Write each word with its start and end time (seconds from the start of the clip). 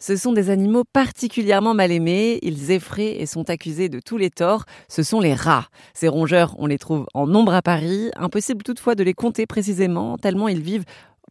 Ce 0.00 0.14
sont 0.14 0.32
des 0.32 0.48
animaux 0.48 0.84
particulièrement 0.84 1.74
mal 1.74 1.90
aimés, 1.90 2.38
ils 2.42 2.70
effraient 2.70 3.20
et 3.20 3.26
sont 3.26 3.50
accusés 3.50 3.88
de 3.88 3.98
tous 3.98 4.16
les 4.16 4.30
torts, 4.30 4.64
ce 4.88 5.02
sont 5.02 5.20
les 5.20 5.34
rats. 5.34 5.66
Ces 5.92 6.06
rongeurs, 6.06 6.54
on 6.58 6.66
les 6.66 6.78
trouve 6.78 7.06
en 7.14 7.26
nombre 7.26 7.52
à 7.52 7.62
Paris, 7.62 8.10
impossible 8.16 8.62
toutefois 8.62 8.94
de 8.94 9.02
les 9.02 9.14
compter 9.14 9.44
précisément, 9.44 10.16
tellement 10.16 10.46
ils 10.46 10.62
vivent 10.62 10.84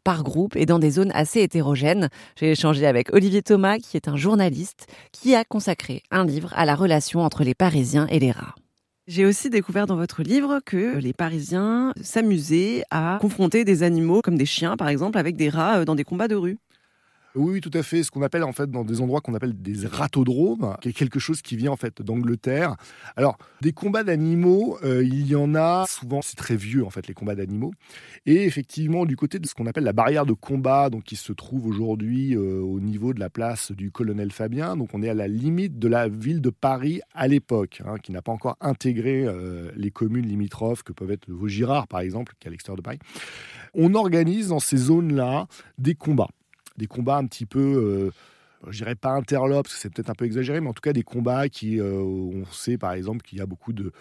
par 0.03 0.23
groupe 0.23 0.57
et 0.57 0.65
dans 0.65 0.79
des 0.79 0.91
zones 0.91 1.11
assez 1.13 1.41
hétérogènes. 1.41 2.09
J'ai 2.35 2.51
échangé 2.51 2.85
avec 2.85 3.13
Olivier 3.13 3.41
Thomas, 3.41 3.77
qui 3.77 3.95
est 3.95 4.09
un 4.09 4.17
journaliste, 4.17 4.87
qui 5.13 5.33
a 5.33 5.45
consacré 5.45 6.03
un 6.11 6.25
livre 6.25 6.53
à 6.55 6.65
la 6.65 6.75
relation 6.75 7.21
entre 7.21 7.45
les 7.45 7.55
Parisiens 7.55 8.07
et 8.07 8.19
les 8.19 8.31
rats. 8.31 8.55
J'ai 9.07 9.25
aussi 9.25 9.49
découvert 9.49 9.87
dans 9.87 9.95
votre 9.95 10.21
livre 10.21 10.59
que 10.65 10.97
les 10.97 11.13
Parisiens 11.13 11.93
s'amusaient 12.01 12.83
à 12.91 13.17
confronter 13.21 13.63
des 13.63 13.83
animaux 13.83 14.21
comme 14.21 14.37
des 14.37 14.45
chiens 14.45 14.75
par 14.75 14.89
exemple 14.89 15.17
avec 15.17 15.37
des 15.37 15.47
rats 15.47 15.77
euh, 15.77 15.85
dans 15.85 15.95
des 15.95 16.03
combats 16.03 16.27
de 16.27 16.35
rue. 16.35 16.57
Oui, 17.37 17.61
tout 17.61 17.71
à 17.75 17.83
fait. 17.83 18.01
Ce 18.01 18.09
qu'on 18.09 18.23
appelle 18.23 18.43
en 18.43 18.51
fait 18.51 18.69
dans 18.71 18.83
des 18.83 18.99
endroits 18.99 19.21
qu'on 19.21 19.35
appelle 19.35 19.61
des 19.61 19.85
ratodromes, 19.85 20.75
qui 20.81 20.89
est 20.89 20.93
quelque 20.93 21.19
chose 21.19 21.43
qui 21.43 21.55
vient 21.55 21.71
en 21.71 21.77
fait 21.77 22.01
d'Angleterre. 22.01 22.75
Alors, 23.15 23.37
des 23.61 23.73
combats 23.73 24.03
d'animaux, 24.03 24.79
euh, 24.83 25.03
il 25.03 25.27
y 25.27 25.35
en 25.35 25.53
a 25.53 25.85
souvent. 25.87 26.23
C'est 26.23 26.35
très 26.35 26.55
vieux 26.55 26.83
en 26.83 26.89
fait 26.89 27.07
les 27.07 27.13
combats 27.13 27.35
d'animaux. 27.35 27.73
Et 28.25 28.45
effectivement, 28.45 29.05
du 29.05 29.15
côté 29.15 29.37
de 29.37 29.45
ce 29.45 29.53
qu'on 29.53 29.67
appelle 29.67 29.83
la 29.83 29.93
barrière 29.93 30.25
de 30.25 30.33
combat, 30.33 30.89
donc 30.89 31.03
qui 31.03 31.15
se 31.15 31.31
trouve 31.31 31.67
aujourd'hui 31.67 32.35
euh, 32.35 32.59
au 32.59 32.79
niveau 32.79 33.13
de 33.13 33.19
la 33.19 33.29
place 33.29 33.71
du 33.71 33.91
Colonel 33.91 34.31
Fabien. 34.31 34.75
Donc, 34.75 34.89
on 34.93 35.03
est 35.03 35.09
à 35.09 35.13
la 35.13 35.27
limite 35.27 35.77
de 35.77 35.87
la 35.87 36.07
ville 36.07 36.41
de 36.41 36.49
Paris 36.49 37.01
à 37.13 37.27
l'époque, 37.27 37.83
hein, 37.85 37.97
qui 38.01 38.11
n'a 38.11 38.23
pas 38.23 38.31
encore 38.31 38.57
intégré 38.61 39.25
euh, 39.25 39.71
les 39.75 39.91
communes 39.91 40.25
limitrophes 40.25 40.81
que 40.81 40.91
peuvent 40.91 41.11
être 41.11 41.29
Vaugirard 41.29 41.87
par 41.87 41.99
exemple, 41.99 42.33
qui 42.39 42.47
est 42.47 42.49
à 42.49 42.51
l'extérieur 42.51 42.77
de 42.77 42.81
Paris. 42.81 42.99
On 43.75 43.93
organise 43.93 44.47
dans 44.47 44.59
ces 44.59 44.77
zones-là 44.77 45.45
des 45.77 45.93
combats 45.93 46.29
des 46.77 46.87
combats 46.87 47.17
un 47.17 47.25
petit 47.25 47.45
peu, 47.45 47.59
euh, 47.59 48.11
je 48.71 48.77
dirais 48.77 48.95
pas 48.95 49.11
interlopes, 49.11 49.65
parce 49.65 49.75
que 49.75 49.81
c'est 49.81 49.93
peut-être 49.93 50.09
un 50.09 50.15
peu 50.15 50.25
exagéré, 50.25 50.61
mais 50.61 50.69
en 50.69 50.73
tout 50.73 50.81
cas 50.81 50.93
des 50.93 51.03
combats 51.03 51.49
qui, 51.49 51.79
euh, 51.79 52.01
on 52.01 52.45
sait 52.45 52.77
par 52.77 52.93
exemple 52.93 53.23
qu'il 53.23 53.37
y 53.37 53.41
a 53.41 53.45
beaucoup 53.45 53.73
de, 53.73 53.91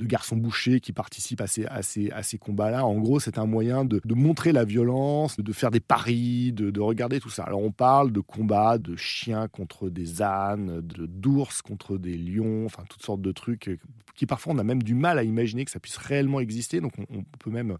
garçons 0.00 0.36
bouchers 0.36 0.80
qui 0.80 0.92
participent 0.92 1.40
à 1.40 1.46
ces, 1.46 1.66
à 1.66 1.82
ces, 2.22 2.38
combats-là. 2.38 2.84
En 2.84 2.98
gros, 2.98 3.20
c'est 3.20 3.38
un 3.38 3.46
moyen 3.46 3.84
de, 3.84 4.00
montrer 4.14 4.52
la 4.52 4.64
violence, 4.64 5.38
de 5.38 5.52
faire 5.52 5.70
des 5.70 5.80
paris, 5.80 6.52
de, 6.52 6.80
regarder 6.80 7.20
tout 7.20 7.30
ça. 7.30 7.44
Alors, 7.44 7.62
on 7.62 7.72
parle 7.72 8.12
de 8.12 8.20
combats 8.20 8.78
de 8.78 8.96
chiens 8.96 9.48
contre 9.48 9.88
des 9.88 10.22
ânes, 10.22 10.80
de 10.80 11.06
d'ours 11.06 11.62
contre 11.62 11.98
des 11.98 12.16
lions, 12.16 12.64
enfin, 12.66 12.82
toutes 12.88 13.02
sortes 13.02 13.22
de 13.22 13.32
trucs 13.32 13.78
qui, 14.16 14.26
parfois, 14.26 14.54
on 14.54 14.58
a 14.58 14.64
même 14.64 14.82
du 14.82 14.94
mal 14.94 15.18
à 15.18 15.22
imaginer 15.22 15.64
que 15.64 15.70
ça 15.70 15.80
puisse 15.80 15.96
réellement 15.96 16.40
exister. 16.40 16.80
Donc, 16.80 16.92
on 17.10 17.24
peut 17.38 17.50
même 17.50 17.78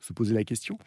se 0.00 0.12
poser 0.12 0.34
la 0.34 0.44
question. 0.44 0.78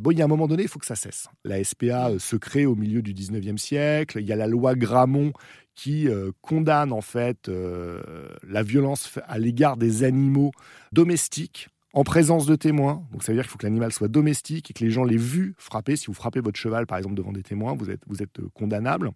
Bon, 0.00 0.10
il 0.10 0.18
y 0.18 0.22
a 0.22 0.24
un 0.24 0.28
moment 0.28 0.48
donné, 0.48 0.64
il 0.64 0.68
faut 0.68 0.78
que 0.78 0.86
ça 0.86 0.96
cesse. 0.96 1.28
La 1.44 1.62
SPA 1.62 2.10
euh, 2.10 2.18
se 2.18 2.36
crée 2.36 2.66
au 2.66 2.74
milieu 2.74 3.00
du 3.00 3.14
19e 3.14 3.58
siècle. 3.58 4.18
Il 4.20 4.26
y 4.26 4.32
a 4.32 4.36
la 4.36 4.48
loi 4.48 4.74
Grammont 4.74 5.32
qui 5.74 6.08
euh, 6.08 6.30
condamne 6.40 6.92
en 6.92 7.00
fait 7.00 7.48
euh, 7.48 8.28
la 8.46 8.62
violence 8.62 9.18
à 9.26 9.38
l'égard 9.38 9.76
des 9.76 10.04
animaux 10.04 10.52
domestiques 10.92 11.68
en 11.92 12.04
présence 12.04 12.46
de 12.46 12.56
témoins. 12.56 13.06
Donc 13.12 13.22
ça 13.22 13.32
veut 13.32 13.36
dire 13.36 13.44
qu'il 13.44 13.52
faut 13.52 13.58
que 13.58 13.66
l'animal 13.66 13.92
soit 13.92 14.08
domestique 14.08 14.70
et 14.70 14.74
que 14.74 14.84
les 14.84 14.90
gens 14.90 15.04
l'aient 15.04 15.16
vu 15.16 15.54
frapper. 15.58 15.96
Si 15.96 16.06
vous 16.06 16.14
frappez 16.14 16.40
votre 16.40 16.58
cheval, 16.58 16.86
par 16.86 16.98
exemple, 16.98 17.14
devant 17.14 17.32
des 17.32 17.42
témoins, 17.42 17.74
vous 17.74 17.90
êtes, 17.90 18.02
vous 18.06 18.22
êtes 18.22 18.40
condamnable. 18.52 19.10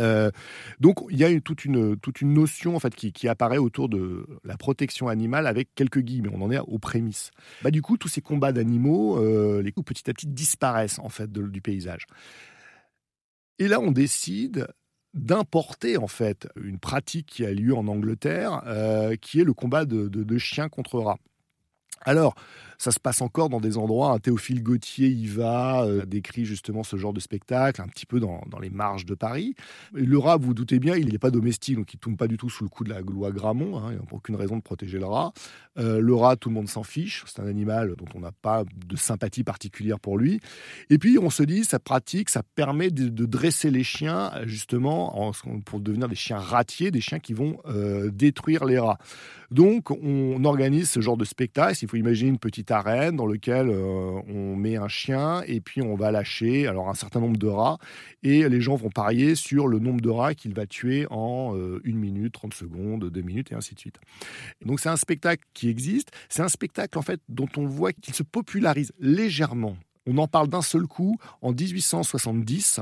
Euh, 0.00 0.30
donc 0.80 1.00
il 1.10 1.16
y 1.16 1.24
a 1.24 1.40
toute, 1.40 1.64
une, 1.64 1.96
toute 1.96 2.20
une 2.20 2.32
notion 2.32 2.74
en 2.74 2.80
fait 2.80 2.94
qui, 2.94 3.28
apparaît 3.28 3.58
autour 3.58 3.88
de 3.88 4.26
la 4.44 4.56
protection 4.56 5.08
animale 5.08 5.46
avec 5.46 5.74
quelques 5.74 6.00
guillemets. 6.00 6.30
On 6.32 6.42
en 6.42 6.50
est 6.50 6.58
aux 6.58 6.78
prémices. 6.78 7.30
Bah, 7.62 7.70
du 7.70 7.82
coup, 7.82 7.96
tous 7.96 8.08
ces 8.08 8.20
combats 8.20 8.52
d'animaux, 8.52 9.18
euh, 9.18 9.62
petit 9.84 10.10
à 10.10 10.14
petit 10.14 10.26
disparaissent 10.26 10.98
en 10.98 11.08
fait 11.08 11.30
du 11.32 11.60
paysage. 11.60 12.06
Et 13.58 13.68
là, 13.68 13.80
on 13.80 13.90
décide 13.90 14.66
d'importer 15.16 15.96
en 15.96 16.06
fait 16.06 16.48
une 16.56 16.78
pratique 16.78 17.26
qui 17.26 17.44
a 17.44 17.52
lieu 17.52 17.74
en 17.74 17.88
Angleterre, 17.88 18.62
euh, 18.66 19.16
qui 19.16 19.40
est 19.40 19.44
le 19.44 19.54
combat 19.54 19.84
de, 19.84 20.08
de 20.08 20.38
chiens 20.38 20.68
contre 20.68 21.00
rats. 21.00 21.18
Alors, 22.02 22.34
ça 22.78 22.90
se 22.90 23.00
passe 23.00 23.20
encore 23.22 23.48
dans 23.48 23.60
des 23.60 23.78
endroits. 23.78 24.12
Un 24.12 24.18
Théophile 24.18 24.62
Gautier 24.62 25.08
y 25.08 25.26
va, 25.26 25.84
euh, 25.84 26.04
décrit 26.04 26.44
justement 26.44 26.82
ce 26.82 26.96
genre 26.96 27.12
de 27.12 27.20
spectacle, 27.20 27.80
un 27.82 27.88
petit 27.88 28.06
peu 28.06 28.20
dans, 28.20 28.40
les 28.60 28.70
marges 28.70 29.04
de 29.04 29.14
Paris. 29.14 29.54
le 29.92 30.18
rat, 30.18 30.36
vous, 30.36 30.46
vous 30.46 30.54
doutez 30.54 30.78
bien, 30.78 30.96
il 30.96 31.12
n'est 31.12 31.18
pas 31.18 31.30
domestique, 31.30 31.76
donc 31.76 31.92
il 31.92 31.96
ne 31.96 32.00
tombe 32.00 32.16
pas 32.16 32.28
du 32.28 32.36
tout 32.36 32.48
sous 32.48 32.64
le 32.64 32.70
coup 32.70 32.84
de 32.84 32.90
la 32.90 33.00
loi 33.00 33.30
Grammont. 33.32 33.78
Hein, 33.78 33.88
il 33.90 33.98
n'y 33.98 33.98
a 33.98 34.06
aucune 34.12 34.36
raison 34.36 34.56
de 34.56 34.62
protéger 34.62 34.98
le 34.98 35.06
rat. 35.06 35.32
Euh, 35.78 36.00
le 36.00 36.14
rat, 36.14 36.36
tout 36.36 36.48
le 36.48 36.54
monde 36.54 36.68
s'en 36.68 36.82
fiche. 36.82 37.24
C'est 37.26 37.40
un 37.40 37.46
animal 37.46 37.94
dont 37.96 38.06
on 38.14 38.20
n'a 38.20 38.32
pas 38.32 38.64
de 38.64 38.96
sympathie 38.96 39.44
particulière 39.44 40.00
pour 40.00 40.18
lui. 40.18 40.40
Et 40.90 40.98
puis, 40.98 41.18
on 41.18 41.30
se 41.30 41.42
dit, 41.42 41.64
ça 41.64 41.78
pratique, 41.78 42.30
ça 42.30 42.42
permet 42.54 42.90
de, 42.90 43.26
dresser 43.26 43.70
les 43.70 43.82
chiens, 43.82 44.30
justement, 44.44 45.32
pour 45.64 45.80
devenir 45.80 46.08
des 46.08 46.14
chiens 46.14 46.38
ratiers, 46.38 46.90
des 46.90 47.00
chiens 47.00 47.18
qui 47.18 47.34
vont 47.34 47.58
euh, 47.66 48.10
détruire 48.10 48.64
les 48.64 48.78
rats. 48.78 48.98
Donc, 49.50 49.90
on 49.90 50.44
organise 50.44 50.90
ce 50.90 51.00
genre 51.00 51.16
de 51.16 51.24
spectacle. 51.24 51.76
Il 51.82 51.88
faut 51.88 51.96
imaginer 51.96 52.30
une 52.30 52.38
petite 52.38 52.65
arène 52.70 53.16
dans 53.16 53.26
lequel 53.26 53.68
euh, 53.68 54.20
on 54.28 54.56
met 54.56 54.76
un 54.76 54.88
chien 54.88 55.42
et 55.46 55.60
puis 55.60 55.82
on 55.82 55.94
va 55.94 56.10
lâcher 56.10 56.66
alors 56.66 56.88
un 56.88 56.94
certain 56.94 57.20
nombre 57.20 57.36
de 57.36 57.46
rats 57.46 57.78
et 58.22 58.48
les 58.48 58.60
gens 58.60 58.76
vont 58.76 58.90
parier 58.90 59.34
sur 59.34 59.68
le 59.68 59.78
nombre 59.78 60.00
de 60.00 60.10
rats 60.10 60.34
qu'il 60.34 60.54
va 60.54 60.66
tuer 60.66 61.06
en 61.10 61.54
euh, 61.56 61.80
une 61.84 61.98
minute, 61.98 62.32
30 62.32 62.54
secondes, 62.54 63.10
deux 63.10 63.22
minutes 63.22 63.52
et 63.52 63.54
ainsi 63.54 63.74
de 63.74 63.80
suite. 63.80 63.98
donc 64.64 64.80
c'est 64.80 64.88
un 64.88 64.96
spectacle 64.96 65.44
qui 65.54 65.68
existe, 65.68 66.10
c'est 66.28 66.42
un 66.42 66.48
spectacle 66.48 66.98
en 66.98 67.02
fait 67.02 67.20
dont 67.28 67.48
on 67.56 67.66
voit 67.66 67.92
qu'il 67.92 68.14
se 68.14 68.22
popularise 68.22 68.92
légèrement 68.98 69.76
on 70.06 70.18
en 70.18 70.28
parle 70.28 70.48
d'un 70.48 70.62
seul 70.62 70.86
coup 70.86 71.18
en 71.42 71.52
1870 71.52 72.80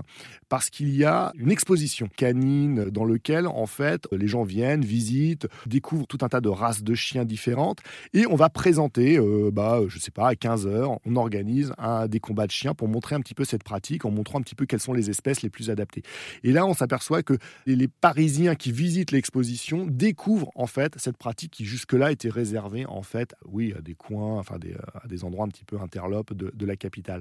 parce 0.49 0.71
qu'il 0.71 0.95
y 0.95 1.05
a 1.05 1.33
une 1.37 1.51
exposition 1.51 2.09
canine 2.17 2.85
dans 2.91 3.05
lequel 3.05 3.47
en 3.47 3.67
fait 3.67 4.07
les 4.12 4.27
gens 4.27 4.45
viennent, 4.45 4.85
visitent, 4.85 5.49
découvrent 5.67 6.07
tout 6.07 6.19
un 6.23 6.29
tas 6.29 6.41
de 6.41 6.49
races 6.49 6.83
de 6.83 6.95
chiens 6.95 7.25
différentes 7.25 7.81
et 8.13 8.27
on 8.27 8.37
va 8.37 8.51
présenter, 8.51 9.19
euh, 9.19 9.51
bah, 9.53 9.81
je 9.89 9.99
sais 9.99 10.11
pas, 10.11 10.29
à 10.29 10.34
15 10.34 10.67
heures, 10.67 10.99
on 11.05 11.17
organise 11.17 11.73
un, 11.79 12.07
des 12.07 12.21
combats 12.21 12.47
de 12.47 12.53
chiens 12.53 12.75
pour 12.75 12.89
montrer 12.89 13.15
un 13.15 13.21
petit 13.21 13.34
peu 13.34 13.45
cette 13.45 13.65
pratique 13.65 14.05
en 14.05 14.11
montrant 14.11 14.39
un 14.39 14.43
petit 14.43 14.55
peu 14.55 14.67
quelles 14.67 14.81
sont 14.81 14.93
les 14.93 15.11
espèces 15.11 15.43
les 15.43 15.51
plus 15.51 15.71
adaptées. 15.71 16.03
Et 16.43 16.53
là, 16.53 16.67
on 16.67 16.75
s'aperçoit 16.75 17.23
que 17.23 17.34
les 17.67 17.89
Parisiens 17.89 18.55
qui 18.55 18.73
visitent 18.73 19.13
l'exposition 19.13 19.87
découvrent 19.87 20.51
en 20.55 20.67
fait 20.67 20.95
cette 20.99 21.17
pratique 21.17 21.53
qui 21.53 21.65
jusque-là 21.65 22.13
était 22.13 22.29
réservée 22.29 22.87
en 22.87 23.03
fait, 23.03 23.34
oui, 23.47 23.75
à 23.77 23.81
des 23.81 23.95
coins, 23.95 24.39
enfin 24.39 24.59
des, 24.59 24.75
à 24.95 25.07
des 25.07 25.25
endroits 25.25 25.45
un 25.45 25.49
petit 25.49 25.65
peu 25.65 25.81
interlopes 25.81 26.34
de 26.34 26.67
la 26.67 26.77
capitale. 26.77 27.14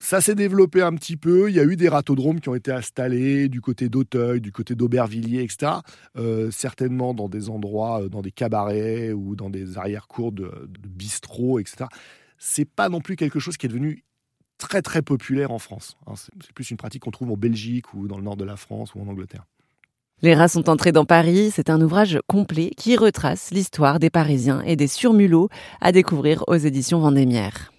Ça 0.00 0.20
s'est 0.20 0.36
développé 0.36 0.80
un 0.80 0.94
petit 0.94 1.16
peu. 1.16 1.50
Il 1.50 1.56
y 1.56 1.60
a 1.60 1.64
eu 1.64 1.74
des 1.74 1.88
ratodromes 1.88 2.40
qui 2.40 2.48
ont 2.48 2.54
été 2.54 2.70
installés 2.70 3.48
du 3.48 3.60
côté 3.60 3.88
d'Auteuil, 3.88 4.40
du 4.40 4.52
côté 4.52 4.76
d'Aubervilliers, 4.76 5.42
etc. 5.42 5.72
Euh, 6.16 6.50
certainement 6.52 7.14
dans 7.14 7.28
des 7.28 7.50
endroits, 7.50 8.02
euh, 8.02 8.08
dans 8.08 8.22
des 8.22 8.30
cabarets 8.30 9.12
ou 9.12 9.34
dans 9.34 9.50
des 9.50 9.76
arrière-cours 9.76 10.30
de, 10.30 10.44
de 10.44 10.88
bistrots, 10.88 11.58
etc. 11.58 11.86
C'est 12.38 12.64
pas 12.64 12.88
non 12.88 13.00
plus 13.00 13.16
quelque 13.16 13.40
chose 13.40 13.56
qui 13.56 13.66
est 13.66 13.68
devenu 13.68 14.04
très 14.58 14.82
très 14.82 15.02
populaire 15.02 15.50
en 15.50 15.58
France. 15.58 15.96
Hein. 16.06 16.14
C'est 16.16 16.52
plus 16.52 16.70
une 16.70 16.76
pratique 16.76 17.02
qu'on 17.02 17.10
trouve 17.10 17.32
en 17.32 17.36
Belgique 17.36 17.92
ou 17.94 18.06
dans 18.06 18.18
le 18.18 18.24
nord 18.24 18.36
de 18.36 18.44
la 18.44 18.56
France 18.56 18.94
ou 18.94 19.00
en 19.00 19.08
Angleterre. 19.08 19.46
Les 20.20 20.34
rats 20.34 20.48
sont 20.48 20.68
entrés 20.68 20.90
dans 20.90 21.04
Paris, 21.04 21.52
c'est 21.54 21.70
un 21.70 21.80
ouvrage 21.80 22.18
complet 22.26 22.70
qui 22.76 22.96
retrace 22.96 23.52
l'histoire 23.52 24.00
des 24.00 24.10
Parisiens 24.10 24.62
et 24.62 24.74
des 24.74 24.88
surmulots 24.88 25.48
à 25.80 25.92
découvrir 25.92 26.42
aux 26.48 26.56
éditions 26.56 26.98
Vendémiaire. 26.98 27.72